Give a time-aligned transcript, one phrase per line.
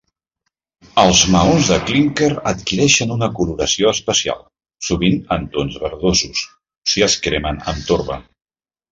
[1.01, 4.39] Els maons de clínquer adquireixen una coloració especial,
[4.87, 6.41] sovint en tons verdosos,
[6.95, 8.19] si es cremen amb torba.